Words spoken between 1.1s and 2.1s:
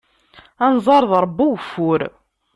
Ṛebbi n ugeffur.